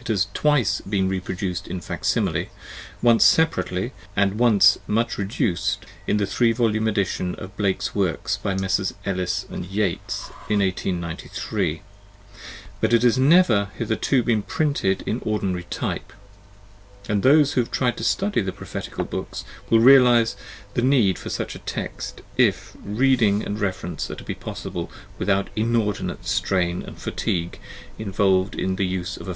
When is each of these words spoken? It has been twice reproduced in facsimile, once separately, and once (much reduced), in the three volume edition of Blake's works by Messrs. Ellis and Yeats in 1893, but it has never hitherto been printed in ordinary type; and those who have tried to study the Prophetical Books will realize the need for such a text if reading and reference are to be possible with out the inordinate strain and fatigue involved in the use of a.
It 0.00 0.08
has 0.08 0.24
been 0.24 0.34
twice 0.34 0.82
reproduced 0.84 1.68
in 1.68 1.80
facsimile, 1.80 2.48
once 3.00 3.22
separately, 3.22 3.92
and 4.16 4.36
once 4.36 4.76
(much 4.88 5.16
reduced), 5.18 5.86
in 6.04 6.16
the 6.16 6.26
three 6.26 6.50
volume 6.50 6.88
edition 6.88 7.36
of 7.36 7.56
Blake's 7.56 7.94
works 7.94 8.36
by 8.36 8.54
Messrs. 8.56 8.92
Ellis 9.06 9.46
and 9.48 9.64
Yeats 9.64 10.30
in 10.48 10.58
1893, 10.58 11.82
but 12.80 12.92
it 12.92 13.04
has 13.04 13.16
never 13.18 13.68
hitherto 13.78 14.24
been 14.24 14.42
printed 14.42 15.04
in 15.06 15.20
ordinary 15.24 15.62
type; 15.62 16.12
and 17.08 17.22
those 17.22 17.52
who 17.52 17.60
have 17.60 17.70
tried 17.70 17.96
to 17.98 18.02
study 18.02 18.40
the 18.40 18.50
Prophetical 18.50 19.04
Books 19.04 19.44
will 19.70 19.78
realize 19.78 20.34
the 20.74 20.82
need 20.82 21.20
for 21.20 21.30
such 21.30 21.54
a 21.54 21.60
text 21.60 22.20
if 22.36 22.72
reading 22.82 23.44
and 23.44 23.60
reference 23.60 24.10
are 24.10 24.16
to 24.16 24.24
be 24.24 24.34
possible 24.34 24.90
with 25.18 25.30
out 25.30 25.50
the 25.54 25.60
inordinate 25.60 26.26
strain 26.26 26.82
and 26.82 26.98
fatigue 26.98 27.60
involved 27.96 28.56
in 28.56 28.74
the 28.74 28.84
use 28.86 29.16
of 29.16 29.28
a. 29.28 29.30